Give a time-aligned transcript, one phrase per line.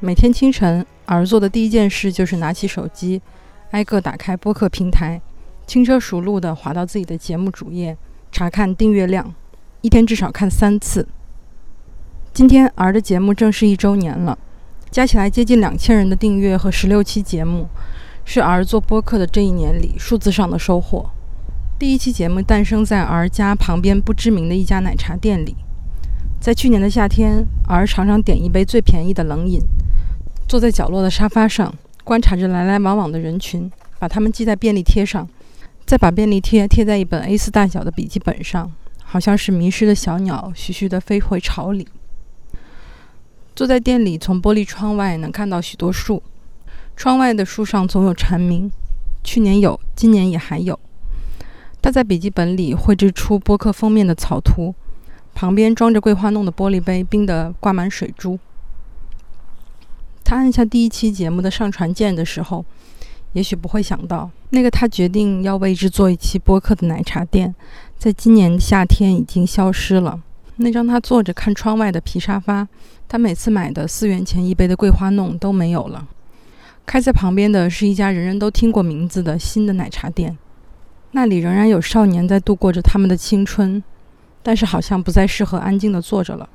[0.00, 3.20] 每天清晨，儿做的第一件事就是拿起手机，
[3.72, 5.20] 挨个打开播客平台，
[5.66, 7.96] 轻车熟路地滑到自己的节目主页，
[8.30, 9.34] 查看订阅量，
[9.80, 11.08] 一天至少看三次。
[12.32, 14.38] 今天儿的节目正式一周年了，
[14.88, 17.66] 加起来接近两千人的订阅和十六期节目，
[18.24, 21.10] 是儿做播客的这一年里数字上的收获。
[21.76, 25.56] 第一期节目诞生在儿家旁边不知名的一家奶茶店里，
[26.38, 29.60] 在去年的夏天，儿常常点一杯最便宜的冷饮。
[30.48, 35.28] 坐在角落的沙发上，观察着来来往往的人群，把它们记在便利贴上，
[35.84, 38.72] 再把便利贴贴在一本 A4 大小的笔记本上，
[39.04, 41.86] 好像是迷失的小鸟，徐徐地飞回巢里。
[43.54, 46.22] 坐在店里，从玻璃窗外能看到许多树，
[46.96, 48.72] 窗外的树上总有蝉鸣，
[49.22, 50.80] 去年有，今年也还有。
[51.82, 54.74] 他在笔记本里绘制出播客封面的草图，
[55.34, 58.38] 旁边装着桂花弄的玻璃杯，冰得挂满水珠。
[60.28, 62.62] 他按下第一期节目的上传键的时候，
[63.32, 67.54] 也许不会想到，那个他决定要为之做一期播客的奶茶店，
[67.96, 70.20] 在今年夏天已经消失了。
[70.56, 72.68] 那张他坐着看窗外的皮沙发，
[73.08, 76.06] 他每次买的四元钱一杯的桂花弄都没有了。
[76.84, 80.36] 开在旁边的是一家人人都听过名字的新的奶茶店，
[81.12, 83.82] 那里仍然有少年在度过着他们的青春，
[84.42, 86.50] 但是好像不再适合安静地坐着了。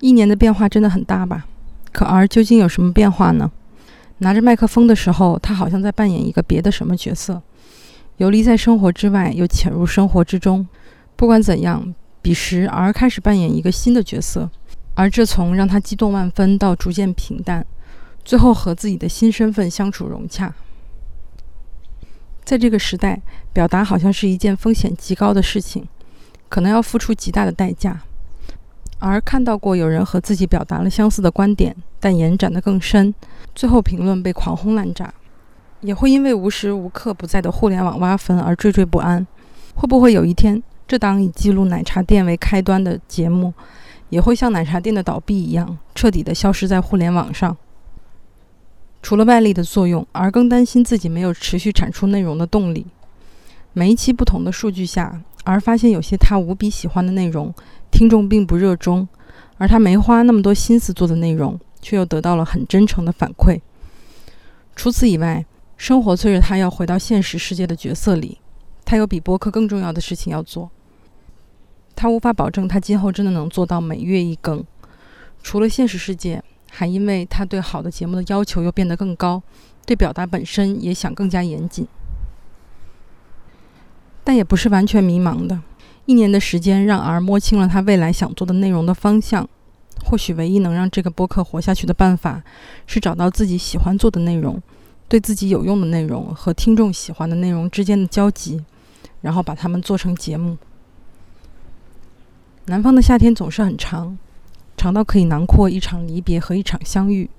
[0.00, 1.44] 一年的变化真的很大吧？
[1.94, 3.52] 可儿究竟有什么变化呢？
[4.18, 7.40] 拿着麦克风的时候，他好像在扮演一个别的什么角色，
[8.16, 10.66] 游离在生活之外，又潜入生活之中。
[11.14, 14.50] 不管怎样，彼时儿开始扮演一个新的角色，
[14.94, 17.64] 而这从让他激动万分到逐渐平淡，
[18.24, 20.52] 最后和自己的新身份相处融洽。
[22.44, 23.22] 在这个时代，
[23.52, 25.86] 表达好像是一件风险极高的事情，
[26.48, 28.02] 可能要付出极大的代价。
[29.06, 33.14] 而看到过有人和自己表达了相似的观点，但延展得更深，
[33.54, 35.12] 最后评论被狂轰滥炸，
[35.82, 39.26] 也会因为无时无刻不在的互联网挖坟而惴惴不安。
[39.74, 43.52] 会不会有一天，这档以记录奶茶店为开端的节目，
[44.08, 47.54] 也会像奶茶店的倒闭一样，彻底的消失在互联网上？
[49.02, 52.86] 除了外力的作用，而更担心自己没有持续产出内容的动力。
[53.74, 57.52] 每一期不同的数据下，而发现有些他无比喜欢的内容。
[57.94, 59.06] 听众并不热衷，
[59.56, 63.60] 而他没花那么多心思做的内容，却又得到了很真诚的反馈。
[64.74, 65.46] 除此以外，
[65.76, 68.40] 生活催着他要回到现实世界的角色里，
[68.84, 70.72] 他有比播客更重要的事情要做。
[71.94, 74.64] 他无法保证他今后真的能做到每月一更。
[75.44, 79.40] 除了现实世界，还因为他对好的节目的要求又变得更高，
[79.86, 81.86] 对表达本身也想更加严谨。
[84.24, 85.60] 但也不是完全迷茫的。
[86.06, 89.48] 一年的时间让儿摸清了他未来想做的内容的方向。
[90.04, 92.42] 或许唯一能让这个播客活下去的办法，
[92.86, 94.60] 是找到自己喜欢做的内容，
[95.08, 98.62] 对自己有用的内容和听众喜欢的内容之间的交集，
[99.22, 100.58] 然后把它们做成节目。
[102.66, 104.18] 南方的夏天总是很长，
[104.76, 107.30] 长到可以囊括一场离别和一场相遇。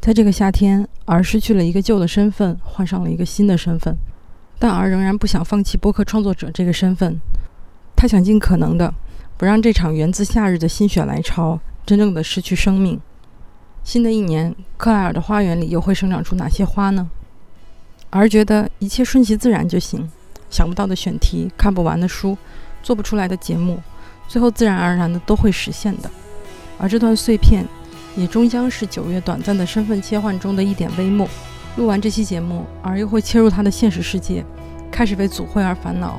[0.00, 3.94] 在这个夏天，儿失去了一个旧的身份，换上了一个新的身份，
[4.58, 7.20] 但儿仍然不想放弃播客创作者这个身份。
[8.00, 8.94] 他想尽可能的
[9.36, 12.98] 不让这场源自夏日的心血来潮真正的失去生命。
[13.84, 17.10] 新的一年，克莱尔的花园里又会生长出哪些花呢？
[18.08, 20.10] 而觉得一切顺其自然就行。
[20.48, 22.38] 想不到的选题，看不完的书，
[22.82, 23.78] 做不出来的节目，
[24.26, 26.10] 最后自然而然的都会实现的。
[26.78, 27.66] 而这段碎片，
[28.16, 31.28] 也终将是九月短暂的身份切换中的一点微末。
[31.76, 34.42] 录完这期节目，而又会切入他的现实世界，
[34.90, 36.18] 开始为组会而烦恼。